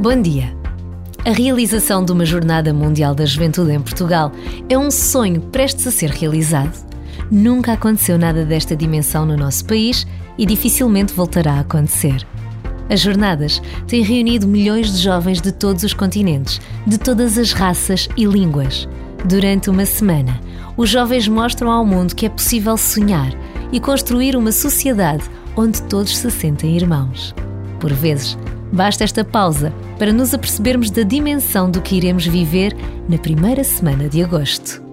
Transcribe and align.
Bom 0.00 0.20
dia. 0.20 0.52
A 1.24 1.30
realização 1.30 2.04
de 2.04 2.10
uma 2.10 2.24
Jornada 2.24 2.74
Mundial 2.74 3.14
da 3.14 3.24
Juventude 3.24 3.70
em 3.70 3.80
Portugal 3.80 4.32
é 4.68 4.76
um 4.76 4.90
sonho 4.90 5.40
prestes 5.40 5.86
a 5.86 5.92
ser 5.92 6.10
realizado. 6.10 6.84
Nunca 7.30 7.74
aconteceu 7.74 8.18
nada 8.18 8.44
desta 8.44 8.74
dimensão 8.74 9.24
no 9.24 9.36
nosso 9.36 9.64
país 9.66 10.04
e 10.36 10.44
dificilmente 10.44 11.14
voltará 11.14 11.52
a 11.52 11.60
acontecer. 11.60 12.26
As 12.90 12.98
jornadas 12.98 13.62
têm 13.86 14.02
reunido 14.02 14.48
milhões 14.48 14.90
de 14.92 14.98
jovens 14.98 15.40
de 15.40 15.52
todos 15.52 15.84
os 15.84 15.94
continentes, 15.94 16.60
de 16.84 16.98
todas 16.98 17.38
as 17.38 17.52
raças 17.52 18.08
e 18.16 18.24
línguas. 18.24 18.88
Durante 19.24 19.70
uma 19.70 19.86
semana, 19.86 20.40
os 20.76 20.90
jovens 20.90 21.28
mostram 21.28 21.70
ao 21.70 21.86
mundo 21.86 22.16
que 22.16 22.26
é 22.26 22.28
possível 22.28 22.76
sonhar 22.76 23.32
e 23.72 23.80
construir 23.80 24.36
uma 24.36 24.52
sociedade 24.52 25.24
onde 25.56 25.82
todos 25.82 26.16
se 26.16 26.30
sentem 26.30 26.76
irmãos. 26.76 27.34
Por 27.80 27.92
vezes, 27.92 28.38
basta 28.72 29.04
esta 29.04 29.24
pausa 29.24 29.72
para 29.98 30.12
nos 30.12 30.32
apercebermos 30.32 30.90
da 30.90 31.02
dimensão 31.02 31.70
do 31.70 31.80
que 31.80 31.96
iremos 31.96 32.26
viver 32.26 32.76
na 33.08 33.18
primeira 33.18 33.64
semana 33.64 34.08
de 34.08 34.22
agosto. 34.22 34.87